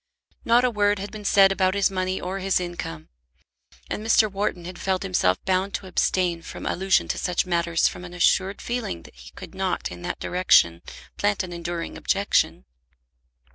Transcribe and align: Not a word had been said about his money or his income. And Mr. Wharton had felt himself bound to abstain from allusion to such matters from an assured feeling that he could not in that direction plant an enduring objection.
Not 0.43 0.63
a 0.65 0.71
word 0.71 0.97
had 0.97 1.11
been 1.11 1.23
said 1.25 1.51
about 1.51 1.75
his 1.75 1.91
money 1.91 2.19
or 2.19 2.39
his 2.39 2.59
income. 2.59 3.09
And 3.87 4.03
Mr. 4.03 4.31
Wharton 4.31 4.65
had 4.65 4.79
felt 4.79 5.03
himself 5.03 5.37
bound 5.45 5.75
to 5.75 5.85
abstain 5.85 6.41
from 6.41 6.65
allusion 6.65 7.07
to 7.09 7.19
such 7.19 7.45
matters 7.45 7.87
from 7.87 8.03
an 8.03 8.15
assured 8.15 8.63
feeling 8.63 9.03
that 9.03 9.13
he 9.15 9.29
could 9.35 9.53
not 9.53 9.91
in 9.91 10.01
that 10.01 10.19
direction 10.19 10.81
plant 11.17 11.43
an 11.43 11.53
enduring 11.53 11.99
objection. 11.99 12.65